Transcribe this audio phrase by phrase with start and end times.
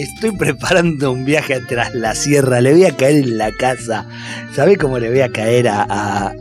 [0.00, 2.60] Estoy preparando un viaje tras la sierra.
[2.60, 4.06] Le voy a caer en la casa.
[4.50, 6.32] ¿Sabe cómo le voy a caer a,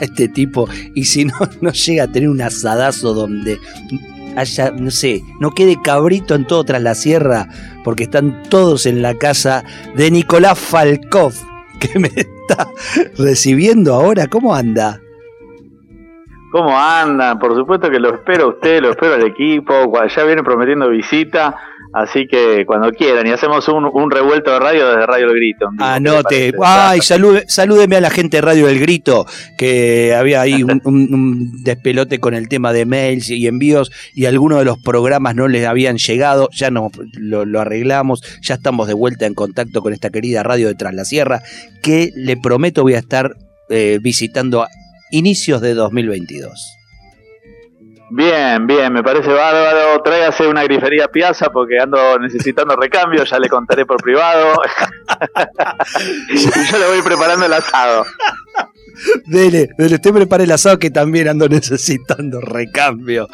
[0.00, 0.68] este tipo?
[0.94, 3.58] Y si no, no llega a tener un asadazo donde
[4.36, 7.46] haya, no sé, no quede cabrito en todo tras la sierra,
[7.84, 11.34] porque están todos en la casa de Nicolás Falkov,
[11.80, 12.68] que me está
[13.18, 14.28] recibiendo ahora.
[14.28, 14.98] ¿Cómo anda?
[16.52, 17.38] ¿Cómo anda?
[17.38, 19.92] Por supuesto que lo espero a usted, lo espero al equipo.
[20.08, 21.56] Ya viene prometiendo visita.
[21.94, 25.68] Así que cuando quieran, y hacemos un, revuelto de radio desde Radio El Grito.
[25.78, 26.52] Anote.
[26.60, 29.26] Ay, salude, salúdeme a la gente de Radio El Grito,
[29.56, 34.64] que había ahí un, despelote con el tema de mails y envíos, y algunos de
[34.64, 36.48] los programas no les habían llegado.
[36.50, 40.74] Ya nos lo, arreglamos, ya estamos de vuelta en contacto con esta querida radio de
[40.74, 41.42] Tras la Sierra,
[41.80, 43.36] que le prometo voy a estar
[43.70, 44.68] eh, visitando a
[45.12, 46.74] inicios de 2022.
[48.16, 50.00] Bien, bien, me parece bárbaro.
[50.04, 54.52] Tráigase una grifería Piazza porque ando necesitando recambio, ya le contaré por privado.
[56.30, 58.04] y yo le voy preparando el asado.
[59.26, 63.28] Dele, dele, usted prepare el asado que también ando necesitando recambio.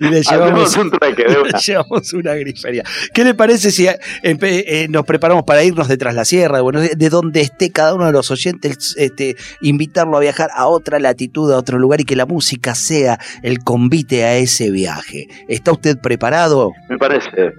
[0.00, 1.58] Y, le llevamos, un trueque, una.
[1.58, 2.82] llevamos una grifería.
[3.12, 6.60] ¿Qué le parece si eh, eh, nos preparamos para irnos detrás de la sierra?
[6.60, 10.98] Bueno, de, donde esté cada uno de los oyentes, este, invitarlo a viajar a otra
[10.98, 15.26] latitud, a otro lugar y que la música sea el convite a ese viaje.
[15.48, 16.72] ¿Está usted preparado?
[16.88, 17.52] Me parece.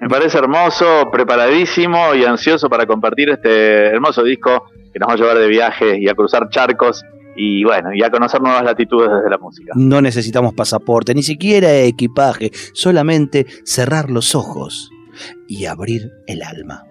[0.00, 5.16] Me parece hermoso, preparadísimo y ansioso para compartir este hermoso disco que nos va a
[5.16, 7.04] llevar de viaje y a cruzar charcos
[7.34, 9.72] y bueno, y a conocer nuevas latitudes desde la música.
[9.74, 14.90] No necesitamos pasaporte, ni siquiera equipaje, solamente cerrar los ojos
[15.48, 16.84] y abrir el alma.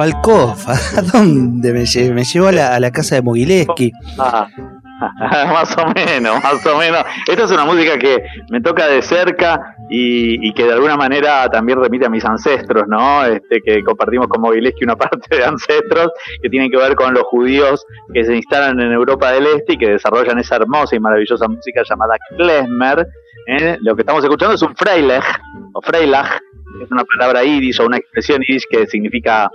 [0.00, 2.14] Falkov, ¿a dónde me llevó?
[2.14, 3.92] Me llevó a la, casa de Mogileski.
[4.18, 4.48] Ah,
[5.52, 7.04] más o menos, más o menos.
[7.28, 8.16] Esta es una música que
[8.50, 13.26] me toca de cerca y, que de alguna manera también remite a mis ancestros, ¿no?
[13.26, 16.08] Este, que compartimos con Mogileski una parte de ancestros
[16.42, 17.84] que tienen que ver con los judíos
[18.14, 21.82] que se instalan en Europa del Este y que desarrollan esa hermosa y maravillosa música
[21.86, 23.06] llamada klezmer.
[23.48, 23.76] ¿eh?
[23.82, 25.42] Lo que estamos escuchando es un freilech
[25.74, 26.40] o freilach,
[26.82, 29.50] es una palabra iris o una expresión iris que significa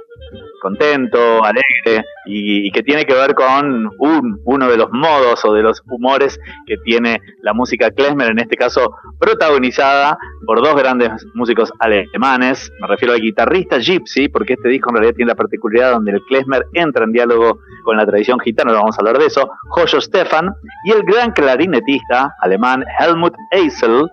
[0.66, 5.62] contento, alegre, y, que tiene que ver con un, uno de los modos o de
[5.62, 11.72] los humores que tiene la música klezmer, en este caso protagonizada por dos grandes músicos
[11.80, 16.12] alemanes, me refiero al guitarrista Gypsy, porque este disco en realidad tiene la particularidad donde
[16.12, 20.02] el klezmer entra en diálogo con la tradición gitana, vamos a hablar de eso, Jojo
[20.02, 20.54] Stefan,
[20.86, 24.06] y el gran clarinetista alemán Helmut Eisel,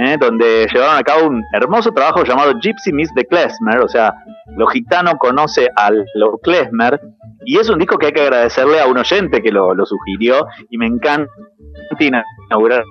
[0.00, 4.14] eh, donde llevaron a cabo un hermoso trabajo llamado Gypsy Miss the Klezmer, o sea,
[4.56, 7.00] lo gitano conoce al lo klezmer,
[7.50, 10.78] y es un disco que hay que agradecerle a un oyente que lo, sugirió, y
[10.78, 11.32] me encanta
[11.98, 12.84] inaugurar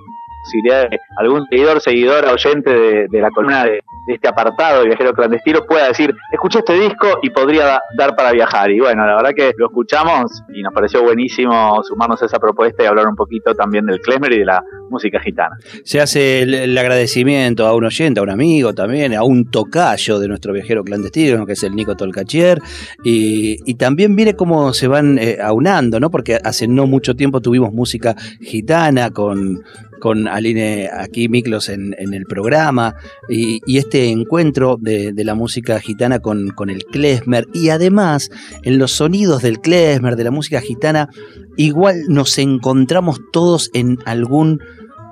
[0.44, 5.62] posibilidad de algún seguidor, seguidora, oyente de, la columna de, este apartado de Viajero Clandestino
[5.66, 8.70] pueda decir, escuché este disco y podría dar para viajar.
[8.70, 12.84] Y bueno, la verdad que lo escuchamos y nos pareció buenísimo sumarnos a esa propuesta
[12.84, 15.58] y hablar un poquito también del Klezmer y de la música gitana.
[15.84, 20.28] Se hace el, agradecimiento a un oyente, a un amigo también, a un tocayo de
[20.28, 22.60] nuestro viajero clandestino, que es el Nico Tolcachier,
[23.04, 26.12] y, también viene cómo se van eh, aunando, ¿no?
[26.12, 29.64] Porque hace no mucho tiempo tuvimos música gitana con,
[30.00, 32.96] con Aline aquí Miklos en, el programa
[33.28, 38.32] y, este encuentro de, la música gitana con, con, el klezmer y además
[38.64, 41.10] en los sonidos del klezmer, de la música gitana,
[41.58, 44.62] igual nos encontramos todos en algún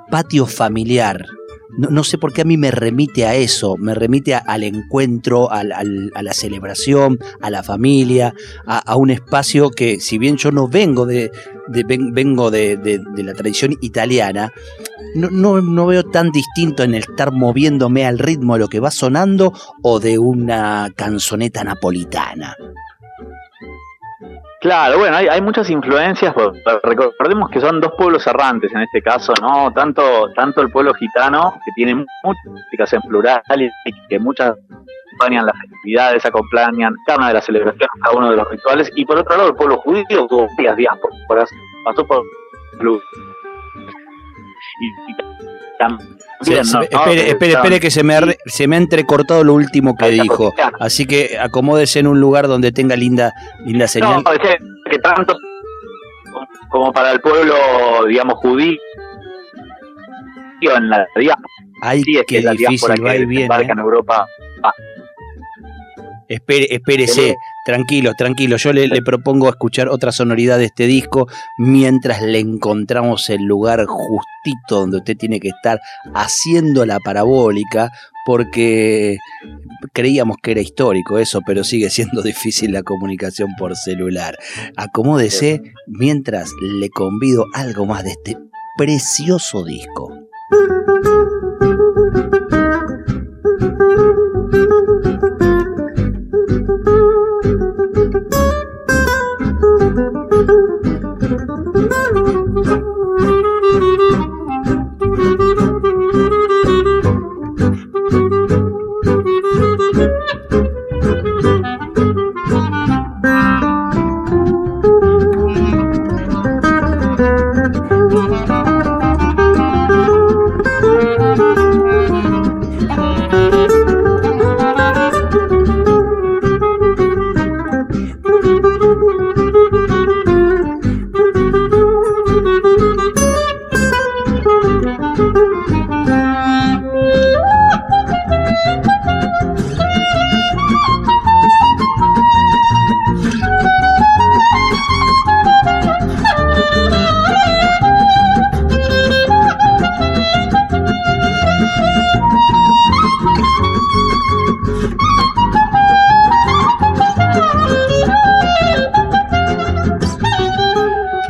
[0.10, 1.26] patio familiar
[1.78, 5.64] no, sé por qué a mí me remite a eso, me remite al encuentro, a
[5.64, 8.34] la celebración, a la familia,
[8.66, 11.32] a, un espacio que si bien yo no vengo de,
[11.68, 14.52] vengo de, la tradición italiana,
[15.14, 19.54] no, no, veo tan distinto en estar moviéndome al ritmo de lo que va sonando
[19.84, 22.56] o de una canzoneta napolitana.
[24.68, 26.36] Claro, bueno, hay, muchas influencias,
[26.84, 29.72] recordemos que son dos pueblos errantes en este caso, ¿no?
[29.72, 33.42] Tanto, tanto el pueblo gitano, que tiene músicas en plural
[33.86, 34.58] y que muchas
[35.16, 39.06] acompañan las festividades, acompañan cada una de las celebraciones, cada uno de los rituales, y
[39.06, 41.50] por otro lado el pueblo judío tuvo varias diásporas,
[41.86, 42.24] pasó por
[44.82, 45.37] y
[46.42, 50.54] espere, espere, espere, que se me, ha, se me ha entrecortado lo último que dijo.
[50.80, 53.34] Así que acomódese en un lugar donde tenga linda,
[53.66, 54.24] linda señal.
[54.24, 55.38] No, es que, tanto
[56.70, 57.56] como para el pueblo,
[58.08, 58.78] digamos, judío,
[60.62, 61.48] en la diáspora.
[61.82, 63.56] Ay, sí, es que la difícil, va y viene.
[63.56, 64.28] en Europa.
[64.64, 64.74] Ah.
[66.28, 67.36] Espere, espérese,
[67.68, 68.56] tranquilo, tranquilo.
[68.56, 71.28] Yo le, le, propongo escuchar otra sonoridad de este disco
[71.58, 75.82] mientras le encontramos el lugar justito donde usted tiene que estar
[76.16, 77.92] haciendo la parabólica,
[78.26, 79.18] porque
[79.92, 84.38] creíamos que era histórico eso, pero sigue siendo difícil la comunicación por celular.
[84.78, 86.50] Acomódese mientras
[86.80, 88.38] le convido algo más de este
[88.78, 90.14] precioso disco.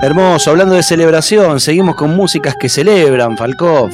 [0.08, 3.92] Hermoso, hablando de celebración, seguimos con músicas que celebran, Falkov.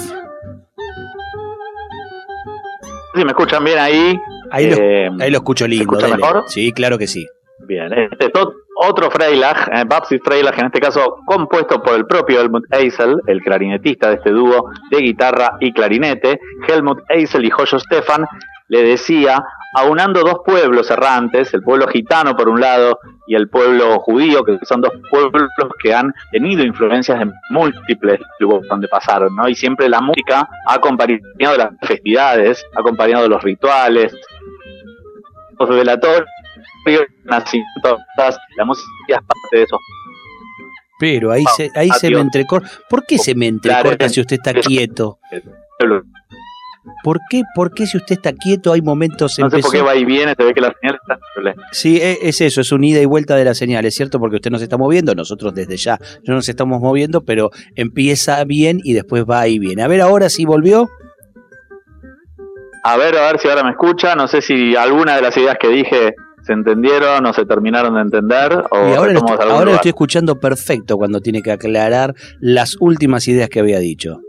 [3.15, 4.15] Si me escuchan bien ahí.
[4.51, 5.97] Ahí, lo, eh, escucho lindo.
[5.99, 6.43] mejor?
[6.45, 7.25] Sí, claro que sí.
[7.65, 8.31] Bien, este es
[8.75, 14.09] otro Freilag, eh, Babsi en este caso compuesto por el propio Helmut Eisel, el clarinetista
[14.09, 16.39] de este dúo de guitarra y clarinete.
[16.67, 18.23] Helmut Eisel y Jojo Stefan
[18.67, 19.43] le decía
[19.73, 24.57] aunando dos pueblos errantes, el pueblo gitano por un lado y el pueblo judío, que
[24.63, 25.49] son dos pueblos
[25.81, 29.47] que han tenido influencias en múltiples lugares donde pasaron, ¿no?
[29.47, 34.13] Y siempre la música ha acompañado las festividades, ha acompañado los rituales,
[35.59, 36.25] los velatorios,
[37.25, 39.79] la música es parte de esos
[41.03, 42.69] pero ahí se, ahí se me entrecorta.
[42.89, 45.19] ¿Por qué se me entrecorta si usted está quieto?
[47.03, 49.37] ¿Por qué, ¿Por qué si usted está quieto hay momentos...
[49.37, 51.19] No sé por qué va y viene, se ve que la señal está...
[51.71, 54.37] Sí, e, es eso, es un ida y vuelta de la señal, es cierto, porque
[54.37, 58.93] usted nos está moviendo, nosotros desde ya no nos estamos moviendo, pero empieza bien y
[58.93, 59.83] después va y viene.
[59.83, 60.89] A ver, ahora sí volvió.
[62.85, 65.57] A ver, a ver si ahora me escucha, no sé si alguna de las ideas
[65.59, 68.63] que dije se entendieron o se terminaron de entender.
[68.71, 73.27] O y ahora, estoy, ahora lo estoy escuchando perfecto cuando tiene que aclarar las últimas
[73.27, 74.19] ideas que había dicho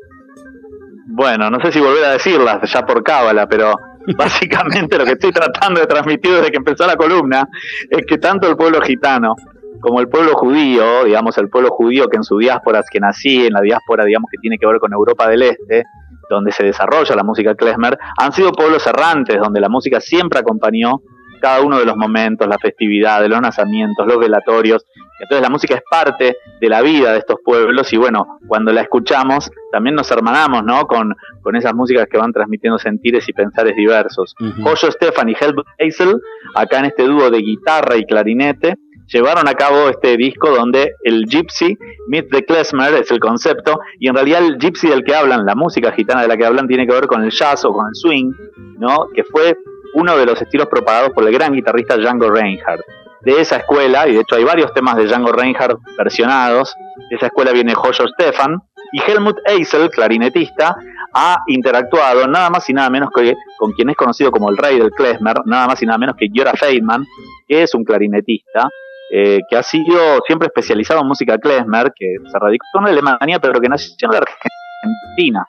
[1.17, 3.73] bueno, no sé si volver a decirlas ya por cábala, pero
[4.17, 7.49] básicamente lo que estoy tratando de transmitir desde que empezó la columna
[7.89, 9.37] es que tanto el pueblo gitano
[9.81, 13.53] como el pueblo judío, digamos el pueblo judío que en su diáspora, que nací en
[13.53, 15.85] la diáspora, digamos que tiene que ver con Europa del Este,
[16.29, 21.01] donde se desarrolla la música klezmer, han sido pueblos errantes, donde la música siempre acompañó
[21.41, 24.85] cada uno de los momentos, las festividades, los nacimientos, los velatorios.
[25.21, 28.83] Entonces la música es parte de la vida de estos pueblos y bueno, cuando la
[28.83, 30.87] escuchamos también nos hermanamos, ¿no?
[30.87, 34.35] Con, con esas músicas que van transmitiendo sentires y pensares diversos.
[34.41, 36.21] Uh Stefan y Helmut Eisel,
[36.55, 38.77] acá en este dúo de guitarra y clarinete,
[39.07, 41.77] llevaron a cabo este disco donde el gypsy
[42.09, 45.55] meet the klezmer es el concepto y en realidad el gypsy del que hablan, la
[45.55, 47.95] música gitana de la que hablan tiene que ver con el jazz o con el
[47.95, 48.33] swing,
[48.79, 49.09] ¿no?
[49.15, 49.57] Que fue
[49.95, 52.83] uno de los estilos propagados por el gran guitarrista Django Reinhardt.
[53.23, 56.75] De esa escuela, y de hecho hay varios temas de Django Reinhardt versionados,
[57.09, 58.61] de esa escuela viene Jojo Stefan,
[58.93, 60.77] y Helmut Eisel, clarinetista,
[61.15, 64.79] ha interactuado nada más y nada menos que con quien es conocido como el rey
[64.79, 67.05] del klezmer, nada más y nada menos que Giora Feynman,
[67.47, 68.69] que es un clarinetista,
[69.13, 73.61] eh, que ha sido siempre especializado en música klezmer, que se radicó en Alemania, pero
[73.61, 75.47] que nació en Argentina.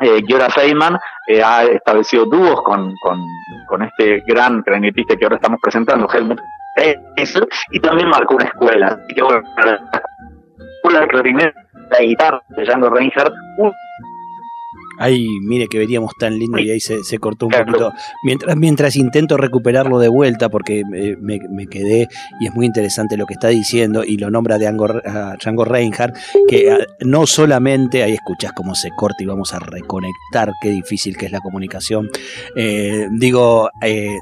[0.00, 2.94] Eh, Giora Feynman eh, ha establecido dúos con,
[3.66, 6.40] con, este gran clarinetista que ahora estamos presentando, Helmut
[7.70, 8.86] y también marcó una escuela.
[8.86, 9.42] Así que bueno,
[11.90, 13.34] la guitarra de Django Reinhardt,
[14.98, 17.92] Ay, mire que veríamos tan lindo y ahí se, cortó un poquito.
[18.24, 22.08] Mientras, mientras intento recuperarlo de vuelta, porque me, quedé
[22.40, 26.16] y es muy interesante lo que está diciendo y lo nombra de Django Reinhardt,
[26.48, 31.16] que ah, no solamente, ahí escuchás cómo se corta y vamos a reconectar, qué difícil
[31.16, 32.10] que es la comunicación.
[32.56, 34.16] Eh, digo, eh,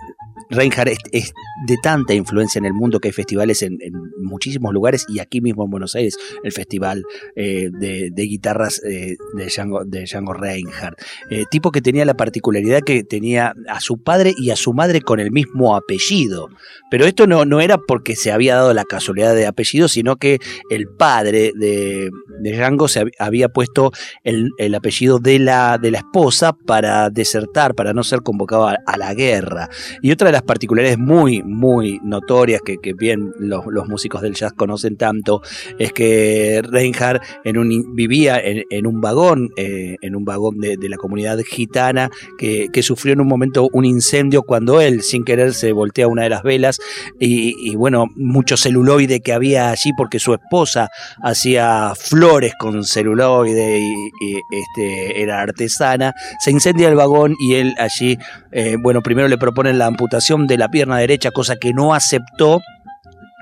[0.51, 1.33] Reinhardt es,
[1.67, 3.79] de tanta influencia en el mundo que hay festivales en,
[4.19, 9.47] muchísimos lugares y aquí mismo en Buenos Aires, el festival eh, de, guitarras eh, de,
[9.47, 10.99] Django, de Django Reinhardt.
[11.31, 15.01] Eh, tipo que tenía la particularidad que tenía a su padre y a su madre
[15.01, 16.49] con el mismo apellido.
[16.91, 20.39] Pero esto no, no era porque se había dado la casualidad de apellido, sino que
[20.71, 22.11] el padre de,
[22.41, 28.05] Django se había puesto el, apellido de la, de la esposa para desertar, para no
[28.05, 29.69] ser convocado a, a la guerra.
[30.03, 34.99] Y otra de las particularidades muy, muy notorias que, bien los, músicos del jazz conocen
[34.99, 35.41] tanto
[35.79, 40.99] es que Reinhardt en un, vivía en, un vagón, eh, en un vagón de, la
[40.99, 46.07] comunidad gitana que, sufrió en un momento un incendio cuando él sin querer se voltea
[46.07, 46.79] una de las velas
[47.19, 50.89] y, bueno, mucho celuloide que había allí porque su esposa
[51.23, 58.19] hacía flores con celuloide y, este, era artesana, se incendia el vagón y él allí,
[58.53, 62.63] eh, bueno, primero le proponen la amputación de la pierna derecha, cosa que no aceptó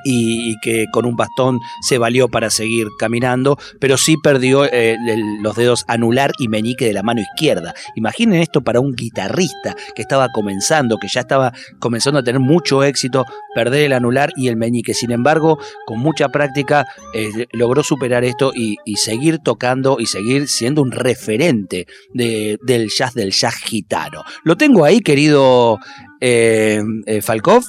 [0.05, 4.97] y, que con un bastón se valió para seguir caminando, pero sí perdió eh,
[5.43, 7.75] los dedos anular y meñique de la mano izquierda.
[7.97, 12.85] Imaginen esto para un guitarrista que estaba comenzando, que ya estaba comenzando a tener mucho
[12.85, 14.95] éxito, perder el anular y el meñique.
[14.95, 20.81] Sin embargo, con mucha práctica eh, logró superar esto y, seguir tocando y seguir siendo
[20.81, 24.23] un referente del jazz, del jazz gitano.
[24.45, 25.79] Lo tengo ahí, querido
[26.21, 27.65] eh, eh, Falkov.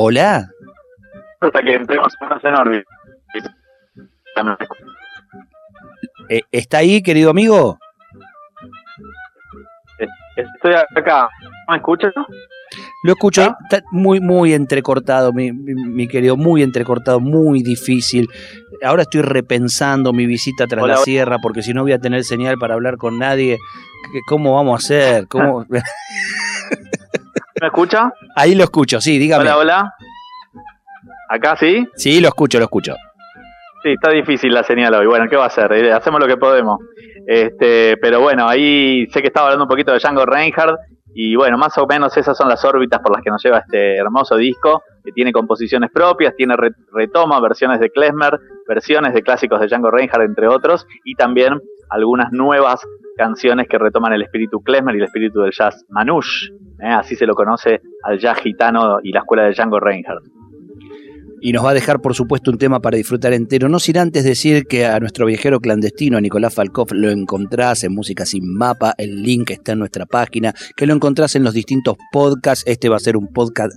[0.00, 0.48] Hola.
[1.40, 2.14] Hasta que entremos
[2.44, 2.84] en
[6.28, 7.80] eh, ¿Está ahí, querido amigo?
[10.36, 11.28] Estoy acá.
[11.68, 12.12] ¿Me escuchas?
[13.02, 13.58] Lo escucho, ¿Ah?
[13.68, 18.28] está muy, muy entrecortado, mi, mi, querido, muy entrecortado, muy difícil.
[18.84, 22.56] Ahora estoy repensando mi visita tras la sierra, porque si no voy a tener señal
[22.56, 23.58] para hablar con nadie.
[24.28, 25.26] ¿Cómo vamos a hacer?
[25.26, 25.66] ¿Cómo?
[27.60, 28.12] ¿Me escucha?
[28.36, 29.42] Ahí lo escucho, sí, dígame.
[29.42, 29.94] Hola, hola.
[31.28, 31.86] ¿Acá sí?
[31.94, 32.94] Sí, lo escucho, lo escucho.
[33.82, 35.06] Sí, está difícil la señal hoy.
[35.06, 35.72] Bueno, ¿qué va a hacer?
[35.72, 36.78] Eh, hacemos lo que podemos.
[37.26, 40.78] Este, pero bueno, ahí sé que estaba hablando un poquito de Django Reinhardt
[41.14, 43.96] y bueno, más o menos esas son las órbitas por las que nos lleva este
[43.96, 46.54] hermoso disco, que tiene composiciones propias, tiene
[46.92, 51.60] retoma versiones de Klezmer, versiones de clásicos de Django Reinhardt, entre otros, y también
[51.90, 56.88] algunas nuevas canciones que retoman el espíritu klezmer y el espíritu del jazz manouche, ¿eh?
[56.88, 60.37] así se lo conoce al jazz gitano y la escuela de Django Reinhardt
[61.40, 64.24] y nos va a dejar por supuesto un tema para disfrutar entero, no sin antes
[64.24, 69.22] decir que a nuestro viajero clandestino, Nicolás Falkov, lo encontrás en Música Sin Mapa, el
[69.22, 73.00] link está en nuestra página, que lo encontrás en los distintos podcasts, este va a
[73.00, 73.72] ser un podcast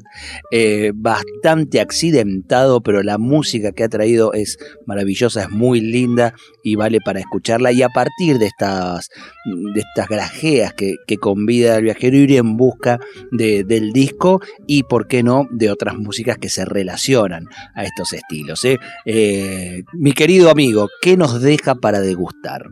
[0.52, 6.76] eh, bastante accidentado, pero la música que ha traído es maravillosa, es muy linda y
[6.76, 7.72] vale para escucharla.
[7.72, 9.10] Y a partir de estas,
[9.46, 13.00] de estas grajeas que, convida al viajero ir en busca
[13.32, 18.64] del disco y por qué no de otras músicas que se relacionan a estos estilos.
[18.66, 18.78] ¿eh?
[19.06, 22.64] Eh, mi querido amigo, ¿qué nos deja para degustar?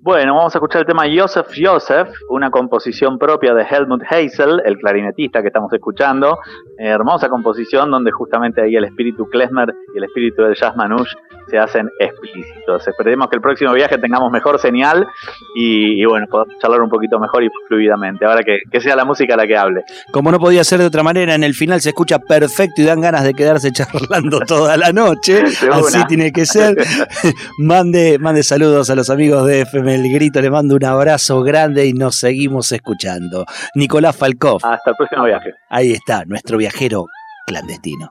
[0.00, 4.76] Bueno, vamos a escuchar el tema Joseph Joseph, una composición propia de Helmut Heysel, el
[4.78, 6.38] clarinetista que estamos escuchando.
[6.76, 11.16] hermosa composición donde justamente ahí el espíritu klezmer y el espíritu del jazz manouche
[11.52, 12.88] se hacen explícitos.
[12.88, 15.06] Esperemos que el próximo viaje tengamos mejor señal
[15.54, 18.24] y, bueno, podamos charlar un poquito mejor y fluidamente.
[18.24, 19.84] Ahora que, que, sea la música la que hable.
[20.10, 23.02] Como no podía ser de otra manera, en el final se escucha perfecto y dan
[23.02, 25.42] ganas de quedarse charlando toda la noche.
[25.72, 26.74] Así tiene que ser.
[27.58, 31.84] mande, mande saludos a los amigos de FM el grito, le mando un abrazo grande
[31.84, 33.44] y nos seguimos escuchando.
[33.74, 34.64] Nicolás Falkov.
[34.64, 35.52] Hasta el próximo viaje.
[35.68, 37.04] Ahí está, nuestro viajero
[37.46, 38.10] clandestino.